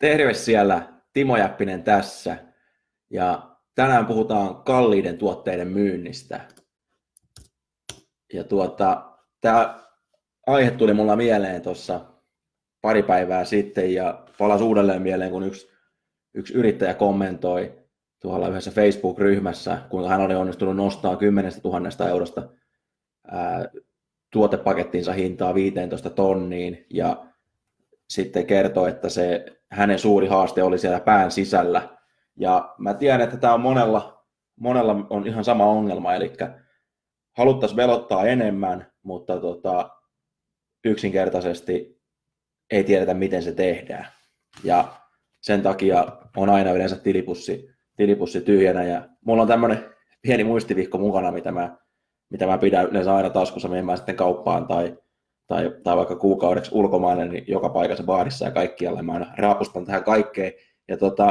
[0.00, 2.36] Terve siellä, Timo Jäppinen tässä.
[3.10, 6.40] Ja tänään puhutaan kalliiden tuotteiden myynnistä.
[8.32, 9.80] Ja tuota, tämä
[10.46, 12.00] aihe tuli mulla mieleen tuossa
[12.80, 15.68] pari päivää sitten ja palasi uudelleen mieleen, kun yksi,
[16.34, 17.78] yksi yrittäjä kommentoi
[18.20, 22.48] tuolla yhdessä Facebook-ryhmässä, kuinka hän oli onnistunut nostaa 10 000 eurosta
[23.26, 23.68] ää,
[24.32, 27.29] tuotepakettinsa hintaa 15 tonniin ja
[28.10, 31.88] sitten kertoi, että se hänen suuri haaste oli siellä pään sisällä.
[32.36, 34.24] Ja mä tiedän, että tämä on monella,
[34.56, 36.32] monella on ihan sama ongelma, eli
[37.36, 39.90] haluttaisiin velottaa enemmän, mutta tota,
[40.84, 42.00] yksinkertaisesti
[42.70, 44.06] ei tiedetä, miten se tehdään.
[44.64, 44.84] Ja
[45.40, 48.84] sen takia on aina yleensä tilipussi, tilipussi tyhjänä.
[48.84, 51.76] Ja mulla on tämmöinen pieni muistivihko mukana, mitä mä,
[52.30, 54.98] mitä mä pidän yleensä aina taskussa menemään sitten kauppaan tai,
[55.50, 59.02] tai, tai vaikka kuukaudeksi ulkomaille, niin joka paikassa baarissa ja kaikkialle.
[59.02, 60.52] Mä aina raapustan tähän kaikkeen.
[60.88, 61.24] Ja tota,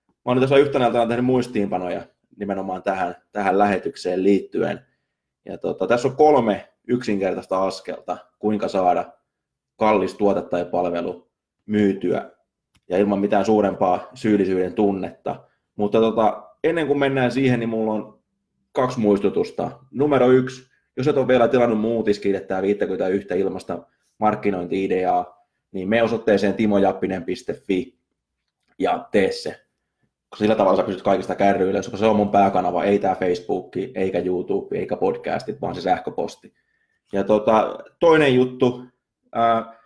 [0.00, 2.02] mä oon tässä yhtenä iltana tehnyt muistiinpanoja
[2.36, 4.86] nimenomaan tähän, tähän lähetykseen liittyen.
[5.44, 9.12] Ja tota, tässä on kolme yksinkertaista askelta, kuinka saada
[9.76, 11.30] kallis tuote tai palvelu
[11.66, 12.30] myytyä
[12.88, 15.44] ja ilman mitään suurempaa syyllisyyden tunnetta.
[15.76, 18.18] Mutta tota, ennen kuin mennään siihen, niin mulla on
[18.72, 19.70] kaksi muistutusta.
[19.90, 23.78] Numero yksi, jos et ole vielä tilannut muutiskirjettä 51 ilmasta
[24.18, 27.98] markkinointi-ideaa, niin me osoitteeseen timojappinen.fi
[28.78, 29.60] ja tee se.
[30.38, 34.18] Sillä tavalla sä pystyt kaikista kärryillä, koska se on mun pääkanava, ei tämä Facebook, eikä
[34.18, 36.54] YouTube, eikä podcastit, vaan se sähköposti.
[37.12, 38.82] Ja tota, toinen juttu,
[39.34, 39.76] ää,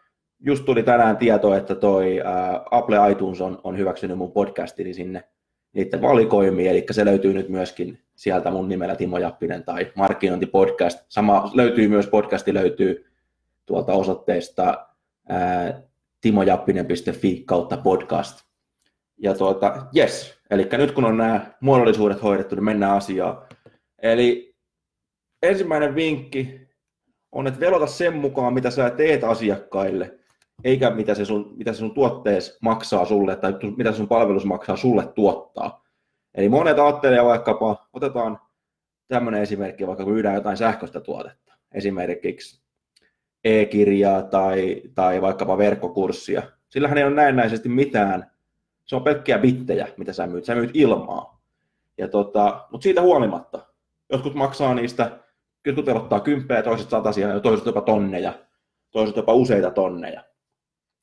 [0.40, 5.24] just tuli tänään tieto, että toi ää, Apple iTunes on, on hyväksynyt mun podcastini sinne
[5.72, 10.98] niiden valikoimiin, eli se löytyy nyt myöskin sieltä mun nimellä Timo Jappinen tai Markkinointipodcast.
[11.08, 13.06] Sama löytyy myös, podcasti löytyy
[13.66, 14.86] tuolta osoitteesta
[16.20, 18.40] timojappinen.fi kautta podcast.
[19.18, 23.42] Ja tuota, yes, eli nyt kun on nämä muodollisuudet hoidettu, niin mennään asiaan.
[24.02, 24.54] Eli
[25.42, 26.60] ensimmäinen vinkki
[27.32, 30.18] on, että velota sen mukaan, mitä sä teet asiakkaille,
[30.64, 34.76] eikä mitä se sun, mitä se sun tuottees maksaa sulle tai mitä sun palvelus maksaa
[34.76, 35.89] sulle tuottaa.
[36.34, 38.40] Eli monet ajattelee vaikkapa, otetaan
[39.08, 42.62] tämmöinen esimerkki, vaikka myydään jotain sähköistä tuotetta, esimerkiksi
[43.44, 46.42] e-kirjaa tai, tai vaikkapa verkkokurssia.
[46.68, 48.30] Sillähän ei ole näennäisesti mitään,
[48.86, 51.42] se on pelkkiä bittejä, mitä sä myyt, sä myyt ilmaa.
[51.98, 53.66] Ja tota, mutta siitä huolimatta,
[54.12, 55.18] jotkut maksaa niistä
[55.66, 58.34] jotkut ottaa kymppejä, toiset satasia ja toiset jopa tonneja,
[58.90, 60.24] toiset jopa useita tonneja.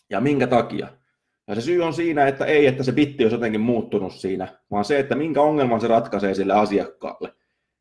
[0.09, 0.87] Ja minkä takia?
[1.47, 4.85] Ja se syy on siinä, että ei, että se bitti olisi jotenkin muuttunut siinä, vaan
[4.85, 7.33] se, että minkä ongelman se ratkaisee sille asiakkaalle.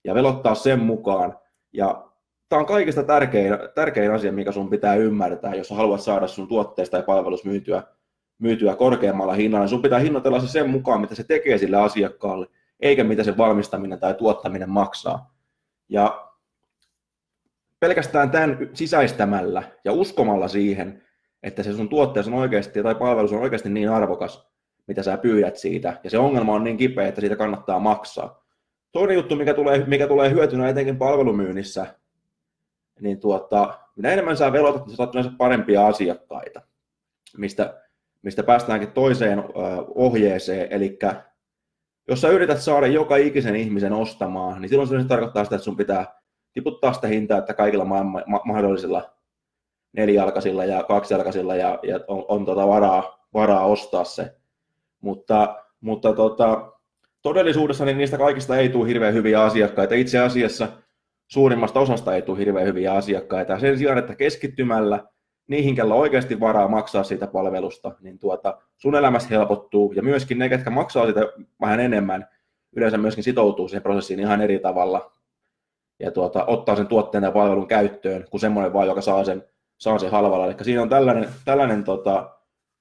[0.05, 1.39] Ja velottaa sen mukaan.
[1.73, 2.09] Ja
[2.49, 6.97] tämä on kaikista tärkein, tärkein asia, mikä sun pitää ymmärtää, jos haluat saada sun tuotteesta
[6.97, 7.83] tai palvelus myytyä,
[8.39, 9.69] myytyä korkeammalla hinnalla.
[9.69, 12.47] Sun pitää hinnoitella se sen mukaan, mitä se tekee sille asiakkaalle,
[12.81, 15.35] eikä mitä se valmistaminen tai tuottaminen maksaa.
[15.89, 16.31] Ja
[17.81, 21.06] pelkästään tämän sisäistämällä ja uskomalla siihen,
[21.47, 24.49] että se sun tuotteessa on oikeasti tai palvelus on oikeasti niin arvokas,
[24.87, 28.45] mitä sä pyydät siitä, ja se ongelma on niin kipeä, että siitä kannattaa maksaa.
[28.93, 31.87] Toinen juttu, mikä tulee, mikä tulee hyötynä etenkin palvelumyynnissä,
[33.01, 36.63] niin tuota, mitä enemmän sä velotat, niin saat yleensä parempia asiakkaita,
[37.37, 37.83] mistä,
[38.23, 39.45] mistä päästäänkin toiseen
[39.95, 40.99] ohjeeseen, eli
[42.09, 45.77] jos sä yrität saada joka ikisen ihmisen ostamaan, niin silloin se tarkoittaa sitä, että sun
[45.77, 46.21] pitää
[46.53, 49.16] tiputtaa sitä hintaa, että kaikilla ma- ma- mahdollisilla
[49.97, 54.35] nelijalkaisilla ja kaksijalkaisilla ja, ja on, on tota varaa, varaa ostaa se.
[55.01, 56.73] Mutta, mutta tota,
[57.23, 59.95] todellisuudessa niin niistä kaikista ei tule hirveän hyviä asiakkaita.
[59.95, 60.69] Itse asiassa
[61.29, 63.59] suurimmasta osasta ei tule hirveän hyviä asiakkaita.
[63.59, 65.05] Sen sijaan, että keskittymällä
[65.47, 69.93] niihin, kellä oikeasti varaa maksaa siitä palvelusta, niin tuota, sun elämässä helpottuu.
[69.93, 71.21] Ja myöskin ne, ketkä maksaa sitä
[71.61, 72.29] vähän enemmän,
[72.77, 75.13] yleensä myöskin sitoutuu siihen prosessiin ihan eri tavalla
[76.01, 79.45] ja tuota, ottaa sen tuotteen ja palvelun käyttöön, kuin semmoinen vaan, joka saa sen,
[79.79, 80.47] saa sen halvalla.
[80.47, 82.31] Eli siinä on tällainen, tällainen tota,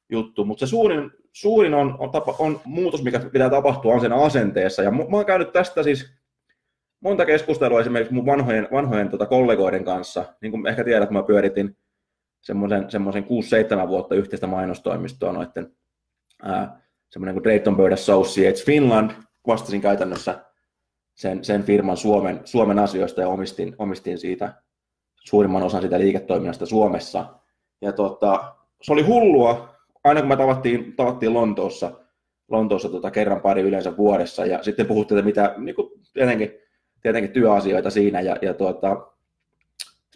[0.09, 4.13] juttu, mutta se suurin, suurin on, on, tapa, on muutos, mikä pitää tapahtua, on sen
[4.13, 4.83] asenteessa.
[4.83, 6.13] Ja mä oon käynyt tästä siis
[6.99, 10.25] monta keskustelua esimerkiksi mun vanhojen, vanhojen tota, kollegoiden kanssa.
[10.41, 11.77] Niin kuin ehkä tiedät, mä pyöritin
[12.41, 13.25] semmoisen, semmoisen
[13.85, 15.71] 6-7 vuotta yhteistä mainostoimistoa noiden
[17.09, 19.11] semmoinen kuin Drayton Bird Associates Finland,
[19.47, 20.45] vastasin käytännössä
[21.13, 24.53] sen, sen firman Suomen, Suomen asioista ja omistin, omistin siitä
[25.25, 27.25] suurimman osan siitä liiketoiminnasta Suomessa.
[27.81, 31.91] Ja tota, se oli hullua, aina kun me tavattiin, tavattiin Lontoossa,
[32.47, 36.51] Lontoossa tota, kerran pari yleensä vuodessa, ja sitten puhuttiin, että mitä, niin kuin tietenkin,
[37.01, 39.07] tietenkin työasioita siinä, ja, ja tuota,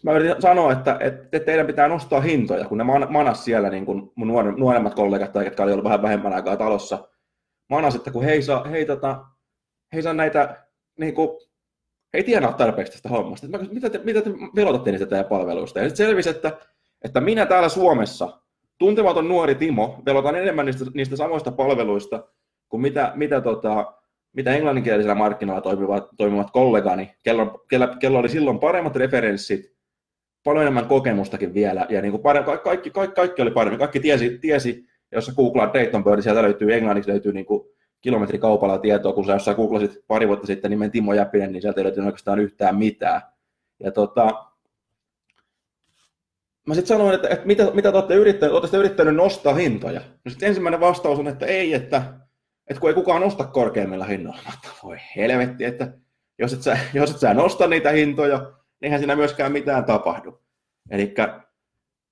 [0.03, 4.11] mä yritin sanoa, että, että teidän pitää nostaa hintoja, kun ne manas siellä, niin kuin
[4.15, 7.07] mun nuoremmat kollegat tai jotka oli ollut vähän vähemmän aikaa talossa,
[7.69, 9.25] manas, että kun he ei saa, he ei, tota,
[9.93, 10.65] he ei saa näitä,
[10.99, 11.29] niin kuin,
[12.13, 13.47] ei tiedä tarpeeksi tästä hommasta.
[13.47, 15.79] Mä, mitä, te, mitä te velotatte niistä teidän palveluista?
[15.79, 16.57] Ja sitten selvisi, että,
[17.05, 18.39] että minä täällä Suomessa,
[18.77, 22.23] tuntematon nuori Timo, velotan enemmän niistä, niistä samoista palveluista
[22.69, 23.93] kuin mitä, mitä, tota,
[24.33, 29.73] mitä englanninkielisellä markkinoilla toimivat, toimivat kollegani, kello, kello, kello oli silloin paremmat referenssit,
[30.43, 34.37] paljon enemmän kokemustakin vielä, ja niin kuin paremmin, kaikki, kaikki, kaikki, oli paremmin, kaikki tiesi,
[34.41, 37.69] tiesi jos sä googlaat Dayton Bird, sieltä löytyy englanniksi löytyy niin kuin
[38.01, 41.83] kilometrikaupalla tietoa, kun sä jossain googlasit pari vuotta sitten nimen Timo Jäpinen, niin sieltä ei
[41.83, 43.21] löytynyt oikeastaan yhtään mitään.
[43.79, 44.45] Ja tota,
[46.67, 50.01] mä sitten sanoin, että, että mitä, mitä te olette yrittäneet, olette yrittäneet nostaa hintoja.
[50.25, 52.01] No sitten ensimmäinen vastaus on, että ei, että,
[52.69, 54.41] että kun ei kukaan nosta korkeammilla hinnoilla.
[54.45, 55.93] Mutta voi helvetti, että
[56.39, 60.41] jos et, sä, jos et sä nosta niitä hintoja, niin eihän siinä myöskään mitään tapahdu.
[60.89, 61.13] Eli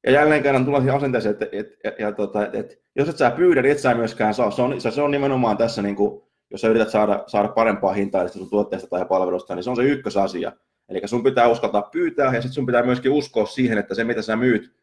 [0.07, 3.17] ja jälleen kerran tullaan siihen asenteeseen, että, että, että, ja, tota, että, että jos et
[3.17, 4.51] sä pyydä, niin et sä myöskään saa.
[4.51, 6.21] Se on, se on nimenomaan tässä, niin kuin,
[6.51, 9.83] jos sä yrität saada, saada parempaa hintaa sun tuotteesta tai palvelusta, niin se on se
[9.83, 10.51] ykkösasia.
[10.89, 14.21] Eli sun pitää uskaltaa pyytää ja sitten sun pitää myöskin uskoa siihen, että se mitä
[14.21, 14.75] sä myyt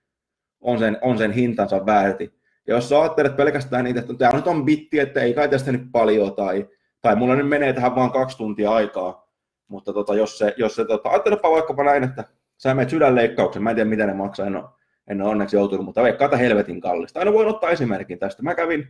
[0.60, 2.34] on sen, on sen hintansa väärti.
[2.66, 5.72] Ja jos sä ajattelet pelkästään niitä, että tämä nyt on bitti, että ei kai tästä
[5.72, 6.68] nyt paljon tai,
[7.00, 9.28] tai mulla nyt menee tähän vaan kaksi tuntia aikaa,
[9.68, 12.24] mutta tota, jos se, jos se tota, ajattelepa vaikkapa näin, että
[12.56, 14.64] sä menet sydänleikkauksen, mä en tiedä mitä ne maksaa, en ole,
[15.08, 17.18] en ole onneksi joutunut, mutta veikkaata helvetin kallista.
[17.18, 18.42] Aina voin ottaa esimerkin tästä.
[18.42, 18.88] Mä kävin,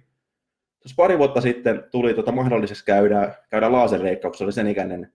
[0.84, 5.12] jos pari vuotta sitten tuli tota mahdolliseksi käydä, käydä laserleikkauksessa, oli sen ikäinen,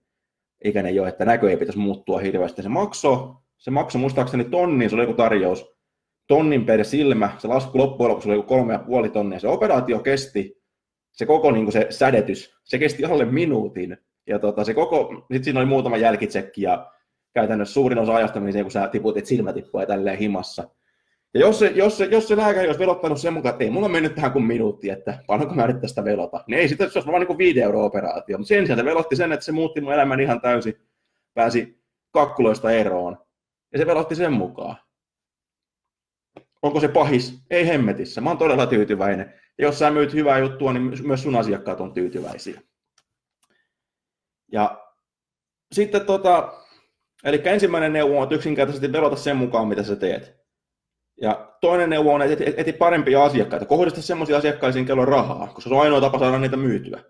[0.64, 2.62] ikäinen jo, että näkö ei pitäisi muuttua hirveästi.
[2.62, 5.76] Se maksoi, se maksoi muistaakseni tonnin, se oli joku tarjous,
[6.26, 9.38] tonnin per silmä, se lasku loppujen lopuksi oli joku kolme ja puoli tonnia.
[9.38, 10.62] Se operaatio kesti,
[11.12, 13.96] se koko niin kuin se sädetys, se kesti alle minuutin.
[14.26, 16.92] Ja tota, se koko, sitten siinä oli muutama jälkitsekki ja
[17.34, 20.68] käytännössä suurin osa ajasta meni siihen, kun sä tiputit silmätippua ja tälleen himassa.
[21.34, 23.88] Ja jos se, jos se, jos se lääkäri olisi velottanut sen mukaan, että ei mulla
[23.88, 27.10] mennyt tähän kuin minuutti, että paljonko mä yritän tästä velota, niin ei sitten se olisi
[27.10, 28.38] vaan niin kuin 5 euro operaatio.
[28.38, 30.74] Mutta sen se velotti sen, että se muutti mun elämän ihan täysin,
[31.34, 31.82] pääsi
[32.12, 33.18] kakkuloista eroon.
[33.72, 34.76] Ja se velotti sen mukaan.
[36.62, 37.42] Onko se pahis?
[37.50, 38.20] Ei hemmetissä.
[38.20, 39.34] Mä oon todella tyytyväinen.
[39.58, 42.60] Ja jos sä myyt hyvää juttua, niin myös sun asiakkaat on tyytyväisiä.
[44.52, 44.86] Ja
[45.72, 46.52] sitten tota,
[47.24, 50.39] eli ensimmäinen neuvo on, että yksinkertaisesti velota sen mukaan, mitä sä teet.
[51.20, 53.66] Ja toinen neuvo on, että eti parempia asiakkaita.
[53.66, 57.00] Kohdista sellaisia asiakkaisiin, kello rahaa, koska se on ainoa tapa saada niitä myytyä.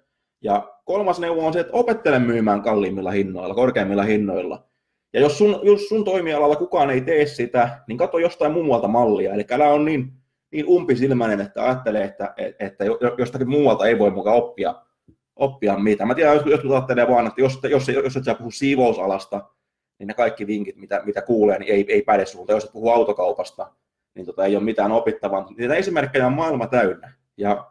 [0.43, 4.65] Ja kolmas neuvo on se, että opettele myymään kalliimmilla hinnoilla, korkeimmilla hinnoilla.
[5.13, 9.35] Ja jos sun, jos sun toimialalla kukaan ei tee sitä, niin katso jostain muualta mallia.
[9.35, 10.13] Eli älä on niin,
[10.53, 12.85] niin umpisilmäinen, että ajattelee, että, että
[13.19, 14.75] jostakin muualta ei voi mukaan oppia,
[15.37, 16.07] oppia mitä.
[16.07, 19.49] Mä tiedän, jos jotkut ajattelee vaan, että jos, jos, jos et sä puhu siivousalasta,
[19.99, 22.53] niin ne kaikki vinkit, mitä, mitä kuulee, niin ei, ei päde sulta.
[22.53, 23.73] Jos et puhu autokaupasta,
[24.15, 25.47] niin tota, ei ole mitään opittavaa.
[25.59, 27.13] Niitä esimerkkejä on maailma täynnä.
[27.37, 27.71] Ja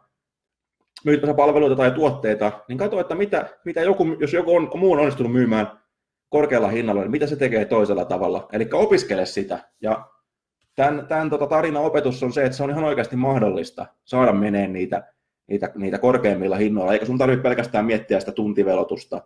[1.04, 4.98] myytänsä palveluita tai tuotteita, niin katso, että mitä, mitä joku, jos joku on, muu on
[4.98, 5.80] onnistunut myymään
[6.28, 8.48] korkealla hinnalla, niin mitä se tekee toisella tavalla.
[8.52, 9.58] Eli opiskele sitä.
[9.80, 10.06] Ja
[10.76, 14.72] tämän, tämän tota, tarinan opetus on se, että se on ihan oikeasti mahdollista saada meneen
[14.72, 15.12] niitä,
[15.46, 19.20] niitä, niitä korkeimmilla hinnoilla, eikä sun tarvitse pelkästään miettiä sitä tuntivelotusta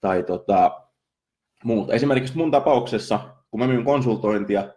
[0.00, 0.80] tai tota,
[1.64, 1.92] muuta.
[1.92, 3.20] Esimerkiksi mun tapauksessa,
[3.50, 4.68] kun mä myyn konsultointia,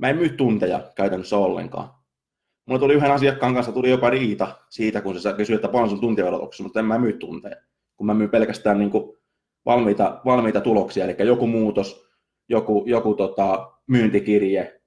[0.00, 1.90] mä en myy tunteja käytännössä ollenkaan.
[2.66, 6.00] Mulla tuli yhden asiakkaan kanssa, tuli jopa riita siitä, kun se kysyi, että paljon sun
[6.00, 7.56] tuntivelotuksessa, mutta en mä myy tunteja.
[7.96, 9.16] Kun mä myyn pelkästään niin kuin
[9.66, 12.08] valmiita, valmiita tuloksia, eli joku muutos,
[12.48, 14.80] joku, joku tota, myyntikirje,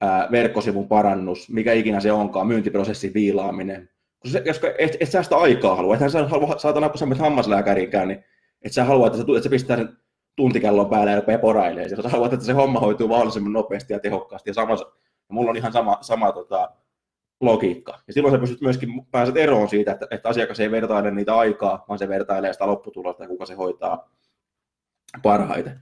[0.00, 3.90] ää, verkkosivun parannus, mikä ikinä se onkaan, myyntiprosessin viilaaminen.
[4.18, 8.08] Koska se, et, et sä sitä aikaa halua, ethän sä halua, saatana kun sä hammaslääkäriinkään,
[8.08, 8.24] niin
[8.62, 9.96] et sä halua, että se, että se pistää sen
[10.36, 12.02] tuntikellon päälle ja rupeaa porailemaan.
[12.02, 14.50] Sä haluat, että se homma hoituu mahdollisimman nopeasti ja tehokkaasti.
[14.50, 16.70] Ja, sama, ja mulla on ihan sama, sama tota,
[17.40, 17.98] logiikka.
[18.06, 21.84] Ja silloin sä pystyt myöskin pääset eroon siitä, että, että asiakas ei vertaile niitä aikaa,
[21.88, 24.10] vaan se vertailee sitä lopputulosta ja kuka se hoitaa
[25.22, 25.80] parhaiten.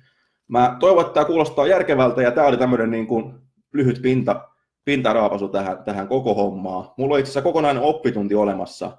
[0.48, 3.34] Mä toivon, että tämä kuulostaa järkevältä ja tämä oli tämmöinen niin kuin
[3.72, 4.48] lyhyt pinta,
[4.84, 6.90] pintaraapasu tähän, tähän koko hommaan.
[6.96, 8.98] Mulla on itse asiassa kokonainen oppitunti olemassa,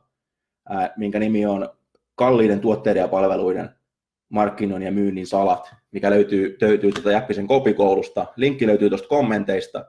[0.70, 1.70] ää, minkä nimi on
[2.16, 3.75] kalliiden tuotteiden ja palveluiden
[4.36, 8.26] markkinoinnin ja myynnin salat, mikä löytyy, löytyy tätä Jäppisen kopikoulusta.
[8.36, 9.86] Linkki löytyy tuosta kommenteista.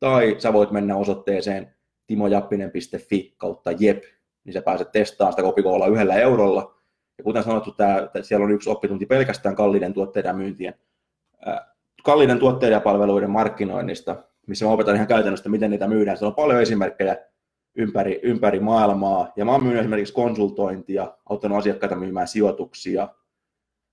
[0.00, 1.74] Tai sä voit mennä osoitteeseen
[2.06, 4.02] timojappinen.fi kautta jep
[4.44, 6.74] niin sä pääset testaamaan sitä kopikoolaa yhdellä eurolla.
[7.18, 10.74] Ja kuten sanottu, tää, siellä on yksi oppitunti pelkästään kalliiden tuotteiden myyntien,
[11.48, 11.60] äh,
[12.04, 16.16] kalliiden tuotteiden ja palveluiden markkinoinnista, missä mä opetan ihan käytännössä, miten niitä myydään.
[16.16, 17.16] Siellä on paljon esimerkkejä
[17.74, 19.32] ympäri, ympäri maailmaa.
[19.36, 23.08] Ja mä oon myynyt esimerkiksi konsultointia, auttanut asiakkaita myymään sijoituksia,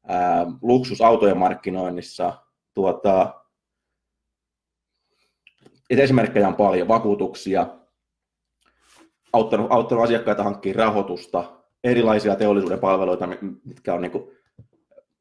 [0.07, 2.33] ää, luksusautojen markkinoinnissa.
[2.73, 3.33] Tuota,
[5.89, 7.67] esimerkkejä on paljon, vakuutuksia,
[9.33, 11.43] auttanut, auttanut asiakkaita hankkimaan rahoitusta,
[11.83, 13.29] erilaisia teollisuuden palveluita,
[13.65, 14.31] mitkä on niin kuin,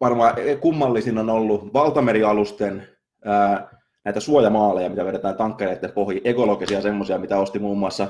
[0.00, 2.88] varmaan kummallisin on ollut valtamerialusten
[3.25, 8.08] ää, näitä suojamaaleja, mitä vedetään tankkereiden pohjiin, ekologisia semmoisia, mitä osti muun muassa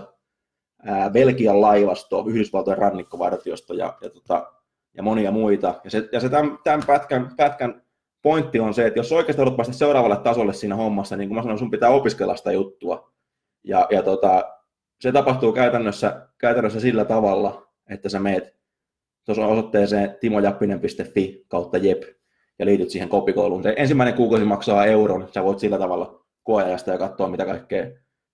[0.87, 4.52] ää, Belgian laivasto, Yhdysvaltojen rannikkovartiosto ja, ja, tota,
[4.99, 5.81] ja monia muita.
[5.85, 7.83] Ja se, ja se tämän, tämän pätkän, pätkän
[8.23, 11.43] pointti on se, että jos oikeasti haluat päästä seuraavalle tasolle siinä hommassa, niin kuin mä
[11.43, 13.12] sanoin, sun pitää opiskella sitä juttua.
[13.64, 14.55] Ja, ja tota,
[15.00, 18.57] se tapahtuu käytännössä, käytännössä sillä tavalla, että sä meet
[19.25, 22.02] tuossa osoitteeseen timojappinen.fi kautta jep
[22.59, 23.62] ja liityt siihen kopikouluun.
[23.62, 27.87] Se ensimmäinen kuukausi maksaa euron, sä voit sillä tavalla koeajasta ja katsoa, mitä kaikkea,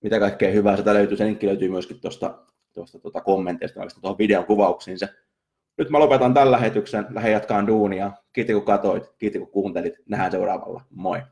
[0.02, 1.16] mitä kaikkea hyvää sitä löytyy.
[1.16, 2.38] Se linkki löytyy myöskin tuosta,
[2.72, 5.08] tuosta tuota kommenteista, tuohon videon kuvauksiin se.
[5.78, 8.12] Nyt mä lopetan tällä lähetyksen, lähden jatkaan duunia.
[8.32, 9.94] Kiitos kun katsoit, kiitos kun kuuntelit.
[10.08, 10.82] Nähdään seuraavalla.
[10.90, 11.22] Moi!